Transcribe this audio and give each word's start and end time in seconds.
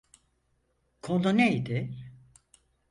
Konu 1.01 1.37
neydi? 1.37 1.95